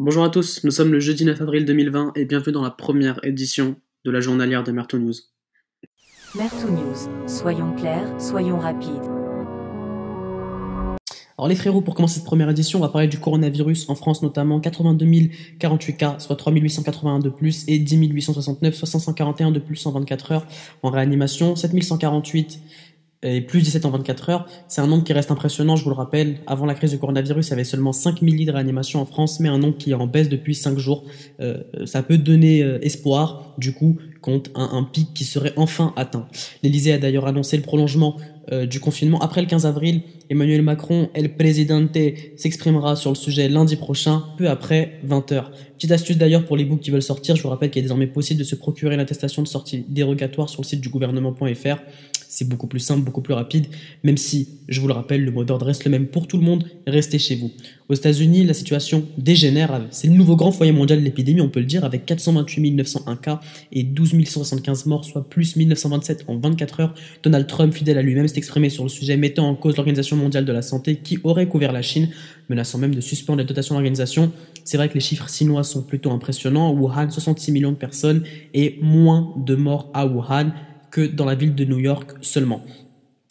Bonjour 0.00 0.24
à 0.24 0.28
tous, 0.28 0.64
nous 0.64 0.72
sommes 0.72 0.90
le 0.90 0.98
jeudi 0.98 1.24
9 1.24 1.40
avril 1.40 1.64
2020 1.64 2.14
et 2.16 2.24
bienvenue 2.24 2.52
dans 2.52 2.64
la 2.64 2.72
première 2.72 3.24
édition 3.24 3.76
de 4.04 4.10
la 4.10 4.20
journalière 4.20 4.64
de 4.64 4.72
Merto 4.72 4.98
News. 4.98 5.14
Merto 6.34 6.68
News, 6.68 7.28
soyons 7.28 7.72
clairs, 7.76 8.20
soyons 8.20 8.58
rapides. 8.58 8.90
Alors 11.38 11.46
les 11.48 11.54
frérots, 11.54 11.80
pour 11.80 11.94
commencer 11.94 12.16
cette 12.16 12.24
première 12.24 12.50
édition, 12.50 12.80
on 12.80 12.82
va 12.82 12.88
parler 12.88 13.06
du 13.06 13.20
coronavirus 13.20 13.88
en 13.88 13.94
France 13.94 14.20
notamment 14.22 14.58
82 14.58 15.06
048 15.60 15.96
cas, 15.96 16.18
soit 16.18 16.34
3 16.34 16.52
881 16.52 17.20
de 17.20 17.28
plus 17.28 17.64
et 17.68 17.78
10 17.78 18.08
869, 18.08 18.74
soit 18.74 18.88
541 18.88 19.52
de 19.52 19.60
plus 19.60 19.86
en 19.86 19.92
24 19.92 20.32
heures 20.32 20.46
en 20.82 20.90
réanimation, 20.90 21.54
7 21.54 21.80
148 21.80 22.58
et 23.24 23.40
plus 23.40 23.62
17 23.62 23.86
en 23.86 23.90
24 23.90 24.30
heures. 24.30 24.46
C'est 24.68 24.80
un 24.80 24.86
nombre 24.86 25.04
qui 25.04 25.12
reste 25.12 25.30
impressionnant, 25.30 25.76
je 25.76 25.84
vous 25.84 25.90
le 25.90 25.96
rappelle. 25.96 26.36
Avant 26.46 26.66
la 26.66 26.74
crise 26.74 26.90
du 26.90 26.98
coronavirus, 26.98 27.48
il 27.48 27.50
y 27.50 27.52
avait 27.54 27.64
seulement 27.64 27.92
5 27.92 28.20
000 28.20 28.32
lits 28.32 28.44
de 28.44 28.52
réanimation 28.52 29.00
en 29.00 29.06
France, 29.06 29.40
mais 29.40 29.48
un 29.48 29.58
nombre 29.58 29.76
qui 29.78 29.90
est 29.90 29.94
en 29.94 30.06
baisse 30.06 30.28
depuis 30.28 30.54
5 30.54 30.78
jours. 30.78 31.04
Euh, 31.40 31.62
ça 31.86 32.02
peut 32.02 32.18
donner 32.18 32.62
euh, 32.62 32.78
espoir, 32.82 33.54
du 33.58 33.72
coup, 33.72 33.96
contre 34.20 34.50
un, 34.54 34.84
pic 34.84 35.12
qui 35.12 35.24
serait 35.24 35.52
enfin 35.56 35.92
atteint. 35.96 36.26
L'Elysée 36.62 36.94
a 36.94 36.98
d'ailleurs 36.98 37.26
annoncé 37.26 37.58
le 37.58 37.62
prolongement 37.62 38.16
euh, 38.52 38.64
du 38.64 38.80
confinement 38.80 39.18
après 39.20 39.42
le 39.42 39.46
15 39.46 39.66
avril. 39.66 40.00
Emmanuel 40.30 40.62
Macron, 40.62 41.10
El 41.12 41.34
Presidente, 41.36 41.96
s'exprimera 42.36 42.96
sur 42.96 43.10
le 43.10 43.16
sujet 43.16 43.50
lundi 43.50 43.76
prochain, 43.76 44.24
peu 44.38 44.48
après 44.48 44.98
20h. 45.06 45.44
Petite 45.76 45.92
astuce 45.92 46.16
d'ailleurs 46.16 46.46
pour 46.46 46.56
les 46.56 46.64
books 46.64 46.80
qui 46.80 46.90
veulent 46.90 47.02
sortir, 47.02 47.36
je 47.36 47.42
vous 47.42 47.50
rappelle 47.50 47.70
qu'il 47.70 47.80
est 47.80 47.82
désormais 47.82 48.06
possible 48.06 48.38
de 48.38 48.44
se 48.44 48.54
procurer 48.54 48.96
l'attestation 48.96 49.42
de 49.42 49.48
sortie 49.48 49.84
dérogatoire 49.88 50.48
sur 50.48 50.62
le 50.62 50.66
site 50.66 50.80
du 50.80 50.88
gouvernement.fr 50.88 51.76
c'est 52.34 52.48
beaucoup 52.48 52.66
plus 52.66 52.80
simple, 52.80 53.02
beaucoup 53.02 53.20
plus 53.20 53.32
rapide, 53.32 53.66
même 54.02 54.16
si, 54.16 54.48
je 54.68 54.80
vous 54.80 54.88
le 54.88 54.92
rappelle, 54.92 55.24
le 55.24 55.30
mot 55.30 55.44
d'ordre 55.44 55.66
reste 55.66 55.84
le 55.84 55.90
même 55.92 56.08
pour 56.08 56.26
tout 56.26 56.36
le 56.36 56.42
monde, 56.42 56.64
restez 56.84 57.20
chez 57.20 57.36
vous. 57.36 57.52
Aux 57.88 57.94
États-Unis, 57.94 58.44
la 58.44 58.54
situation 58.54 59.04
dégénère, 59.18 59.86
c'est 59.92 60.08
le 60.08 60.14
nouveau 60.14 60.34
grand 60.34 60.50
foyer 60.50 60.72
mondial 60.72 60.98
de 60.98 61.04
l'épidémie, 61.04 61.40
on 61.40 61.48
peut 61.48 61.60
le 61.60 61.66
dire, 61.66 61.84
avec 61.84 62.06
428 62.06 62.72
901 62.72 63.16
cas 63.16 63.40
et 63.70 63.84
12 63.84 64.24
175 64.24 64.86
morts, 64.86 65.04
soit 65.04 65.28
plus 65.30 65.54
1927 65.54 66.24
en 66.26 66.38
24 66.38 66.80
heures. 66.80 66.94
Donald 67.22 67.46
Trump, 67.46 67.72
fidèle 67.72 67.98
à 67.98 68.02
lui-même, 68.02 68.26
s'est 68.26 68.38
exprimé 68.38 68.68
sur 68.68 68.82
le 68.82 68.88
sujet, 68.88 69.16
mettant 69.16 69.48
en 69.48 69.54
cause 69.54 69.76
l'Organisation 69.76 70.16
mondiale 70.16 70.44
de 70.44 70.52
la 70.52 70.62
santé 70.62 70.96
qui 70.96 71.18
aurait 71.22 71.46
couvert 71.46 71.70
la 71.70 71.82
Chine, 71.82 72.08
menaçant 72.48 72.78
même 72.78 72.96
de 72.96 73.00
suspendre 73.00 73.38
les 73.38 73.44
dotations 73.44 73.76
de 73.76 73.78
l'organisation. 73.78 74.32
C'est 74.64 74.76
vrai 74.76 74.88
que 74.88 74.94
les 74.94 75.00
chiffres 75.00 75.28
chinois 75.30 75.62
sont 75.62 75.82
plutôt 75.82 76.10
impressionnants. 76.10 76.72
Wuhan, 76.72 77.10
66 77.10 77.52
millions 77.52 77.72
de 77.72 77.76
personnes 77.76 78.24
et 78.54 78.78
moins 78.82 79.32
de 79.36 79.54
morts 79.54 79.90
à 79.94 80.06
Wuhan 80.06 80.52
que 80.94 81.04
dans 81.04 81.24
la 81.24 81.34
ville 81.34 81.56
de 81.56 81.64
New 81.64 81.80
York 81.80 82.12
seulement. 82.20 82.62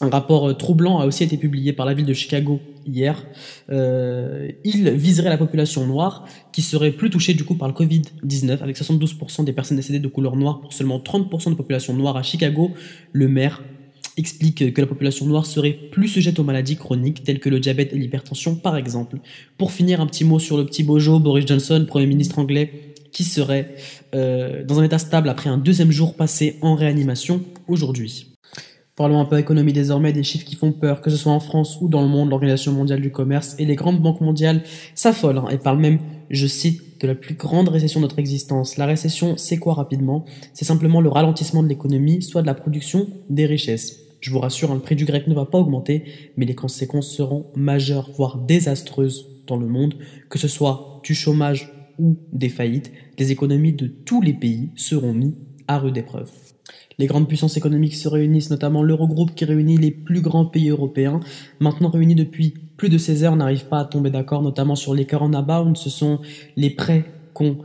Un 0.00 0.10
rapport 0.10 0.48
euh, 0.48 0.54
troublant 0.54 0.98
a 0.98 1.06
aussi 1.06 1.22
été 1.22 1.36
publié 1.36 1.72
par 1.72 1.86
la 1.86 1.94
ville 1.94 2.04
de 2.04 2.12
Chicago 2.12 2.60
hier. 2.84 3.24
Euh, 3.70 4.50
il 4.64 4.90
viserait 4.90 5.28
la 5.28 5.38
population 5.38 5.86
noire 5.86 6.26
qui 6.52 6.62
serait 6.62 6.90
plus 6.90 7.10
touchée 7.10 7.32
du 7.32 7.44
coup 7.44 7.54
par 7.54 7.68
le 7.68 7.74
Covid-19 7.74 8.58
avec 8.60 8.76
72% 8.76 9.44
des 9.44 9.52
personnes 9.52 9.76
décédées 9.76 10.00
de 10.00 10.08
couleur 10.08 10.34
noire 10.34 10.60
pour 10.60 10.72
seulement 10.72 10.98
30% 10.98 11.50
de 11.50 11.54
population 11.54 11.94
noire 11.94 12.16
à 12.16 12.24
Chicago. 12.24 12.72
Le 13.12 13.28
maire 13.28 13.62
explique 14.16 14.72
que 14.74 14.80
la 14.80 14.88
population 14.88 15.24
noire 15.24 15.46
serait 15.46 15.78
plus 15.92 16.08
sujette 16.08 16.40
aux 16.40 16.44
maladies 16.44 16.76
chroniques 16.76 17.22
telles 17.22 17.38
que 17.38 17.48
le 17.48 17.60
diabète 17.60 17.92
et 17.92 17.98
l'hypertension 17.98 18.56
par 18.56 18.76
exemple. 18.76 19.18
Pour 19.58 19.70
finir, 19.70 20.00
un 20.00 20.06
petit 20.06 20.24
mot 20.24 20.40
sur 20.40 20.56
le 20.56 20.66
petit 20.66 20.82
Bojo, 20.82 21.20
Boris 21.20 21.46
Johnson, 21.46 21.84
Premier 21.86 22.06
ministre 22.06 22.40
anglais, 22.40 22.93
qui 23.14 23.24
serait 23.24 23.76
euh, 24.14 24.62
dans 24.64 24.80
un 24.80 24.82
état 24.82 24.98
stable 24.98 25.30
après 25.30 25.48
un 25.48 25.56
deuxième 25.56 25.90
jour 25.90 26.14
passé 26.14 26.58
en 26.60 26.74
réanimation 26.74 27.40
aujourd'hui. 27.68 28.32
Parlons 28.96 29.18
un 29.18 29.24
peu 29.24 29.38
économie 29.38 29.72
désormais, 29.72 30.12
des 30.12 30.22
chiffres 30.22 30.44
qui 30.44 30.56
font 30.56 30.72
peur, 30.72 31.00
que 31.00 31.10
ce 31.10 31.16
soit 31.16 31.32
en 31.32 31.40
France 31.40 31.78
ou 31.80 31.88
dans 31.88 32.02
le 32.02 32.08
monde, 32.08 32.30
l'Organisation 32.30 32.72
mondiale 32.72 33.00
du 33.00 33.10
commerce 33.10 33.56
et 33.58 33.64
les 33.64 33.76
grandes 33.76 34.00
banques 34.02 34.20
mondiales 34.20 34.62
s'affolent 34.94 35.38
hein, 35.38 35.48
et 35.50 35.58
parlent 35.58 35.80
même, 35.80 35.98
je 36.30 36.46
cite, 36.46 37.00
de 37.00 37.06
la 37.08 37.14
plus 37.14 37.34
grande 37.34 37.68
récession 37.68 38.00
de 38.00 38.04
notre 38.04 38.18
existence. 38.18 38.76
La 38.76 38.86
récession, 38.86 39.36
c'est 39.36 39.58
quoi 39.58 39.74
rapidement? 39.74 40.24
C'est 40.52 40.64
simplement 40.64 41.00
le 41.00 41.08
ralentissement 41.08 41.62
de 41.62 41.68
l'économie, 41.68 42.22
soit 42.22 42.42
de 42.42 42.46
la 42.46 42.54
production 42.54 43.08
des 43.30 43.46
richesses. 43.46 43.98
Je 44.20 44.30
vous 44.30 44.38
rassure, 44.38 44.70
hein, 44.70 44.74
le 44.74 44.80
prix 44.80 44.96
du 44.96 45.04
grec 45.04 45.26
ne 45.26 45.34
va 45.34 45.44
pas 45.44 45.58
augmenter, 45.58 46.04
mais 46.36 46.46
les 46.46 46.54
conséquences 46.54 47.10
seront 47.10 47.46
majeures, 47.56 48.10
voire 48.16 48.38
désastreuses 48.38 49.26
dans 49.46 49.56
le 49.56 49.66
monde, 49.66 49.94
que 50.30 50.38
ce 50.38 50.48
soit 50.48 51.00
du 51.04 51.14
chômage 51.14 51.73
ou 51.98 52.18
des 52.32 52.48
faillites, 52.48 52.92
les 53.18 53.32
économies 53.32 53.72
de 53.72 53.86
tous 53.86 54.20
les 54.20 54.32
pays 54.32 54.70
seront 54.76 55.12
mises 55.12 55.34
à 55.68 55.78
rude 55.78 55.96
épreuve. 55.96 56.30
Les 56.98 57.06
grandes 57.06 57.26
puissances 57.26 57.56
économiques 57.56 57.96
se 57.96 58.08
réunissent, 58.08 58.50
notamment 58.50 58.82
l'Eurogroupe 58.82 59.34
qui 59.34 59.44
réunit 59.44 59.76
les 59.76 59.90
plus 59.90 60.20
grands 60.20 60.46
pays 60.46 60.68
européens. 60.68 61.20
Maintenant 61.58 61.90
réunis 61.90 62.14
depuis 62.14 62.54
plus 62.76 62.88
de 62.88 62.98
16 62.98 63.24
heures, 63.24 63.36
n'arrive 63.36 63.66
pas 63.66 63.80
à 63.80 63.84
tomber 63.84 64.10
d'accord, 64.10 64.42
notamment 64.42 64.76
sur 64.76 64.94
les 64.94 65.06
abound. 65.34 65.76
Ce 65.76 65.90
sont 65.90 66.20
les 66.56 66.70
prêts 66.70 67.04
qu'ont 67.32 67.58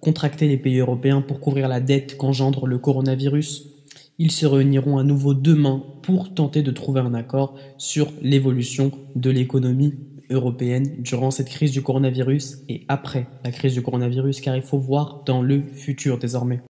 contractés 0.00 0.46
les 0.46 0.56
pays 0.56 0.78
européens 0.78 1.20
pour 1.20 1.40
couvrir 1.40 1.68
la 1.68 1.80
dette 1.80 2.16
qu'engendre 2.16 2.66
le 2.66 2.78
coronavirus. 2.78 3.70
Ils 4.18 4.30
se 4.30 4.46
réuniront 4.46 4.98
à 4.98 5.02
nouveau 5.02 5.34
demain 5.34 5.82
pour 6.02 6.32
tenter 6.32 6.62
de 6.62 6.70
trouver 6.70 7.00
un 7.00 7.12
accord 7.12 7.54
sur 7.76 8.12
l'évolution 8.22 8.92
de 9.14 9.30
l'économie 9.30 9.94
européenne 10.30 10.96
durant 10.98 11.30
cette 11.30 11.48
crise 11.48 11.72
du 11.72 11.82
coronavirus 11.82 12.58
et 12.68 12.82
après 12.88 13.26
la 13.44 13.50
crise 13.50 13.74
du 13.74 13.82
coronavirus, 13.82 14.40
car 14.40 14.56
il 14.56 14.62
faut 14.62 14.78
voir 14.78 15.22
dans 15.26 15.42
le 15.42 15.62
futur 15.62 16.18
désormais. 16.18 16.60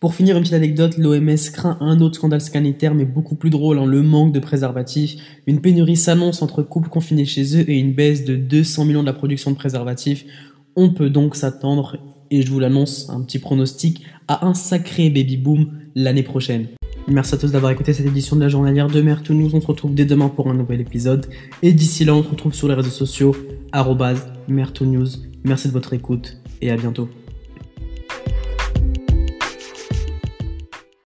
Pour 0.00 0.14
finir, 0.14 0.36
une 0.36 0.42
petite 0.42 0.54
anecdote, 0.54 0.98
l'OMS 0.98 1.50
craint 1.52 1.78
un 1.80 2.00
autre 2.00 2.16
scandale 2.16 2.40
sanitaire, 2.40 2.94
mais 2.94 3.04
beaucoup 3.04 3.36
plus 3.36 3.50
drôle, 3.50 3.78
hein, 3.78 3.86
le 3.86 4.02
manque 4.02 4.32
de 4.32 4.40
préservatifs. 4.40 5.16
Une 5.46 5.60
pénurie 5.60 5.96
s'annonce 5.96 6.42
entre 6.42 6.62
couples 6.62 6.90
confinés 6.90 7.24
chez 7.24 7.56
eux 7.56 7.70
et 7.70 7.78
une 7.78 7.94
baisse 7.94 8.24
de 8.24 8.36
200 8.36 8.84
millions 8.84 9.02
de 9.02 9.06
la 9.06 9.14
production 9.14 9.50
de 9.50 9.56
préservatifs. 9.56 10.24
On 10.76 10.90
peut 10.90 11.10
donc 11.10 11.36
s'attendre, 11.36 11.96
et 12.30 12.42
je 12.42 12.50
vous 12.50 12.60
l'annonce, 12.60 13.08
un 13.08 13.22
petit 13.22 13.38
pronostic, 13.38 14.02
à 14.28 14.46
un 14.46 14.54
sacré 14.54 15.08
baby 15.08 15.36
boom 15.36 15.72
l'année 15.94 16.22
prochaine. 16.22 16.66
Merci 17.06 17.34
à 17.34 17.38
tous 17.38 17.52
d'avoir 17.52 17.70
écouté 17.70 17.92
cette 17.92 18.06
édition 18.06 18.34
de 18.34 18.40
la 18.40 18.48
journalière 18.48 18.88
de 18.88 19.00
Mère 19.02 19.22
Nous. 19.34 19.54
On 19.54 19.60
se 19.60 19.66
retrouve 19.66 19.94
dès 19.94 20.06
demain 20.06 20.28
pour 20.28 20.48
un 20.48 20.54
nouvel 20.54 20.80
épisode. 20.80 21.26
Et 21.62 21.72
d'ici 21.72 22.04
là, 22.04 22.14
on 22.14 22.22
se 22.22 22.28
retrouve 22.28 22.54
sur 22.54 22.66
les 22.66 22.74
réseaux 22.74 22.88
sociaux, 22.88 23.36
News. 24.86 25.08
Merci 25.44 25.68
de 25.68 25.74
votre 25.74 25.92
écoute 25.92 26.38
et 26.62 26.70
à 26.70 26.76
bientôt. 26.76 27.08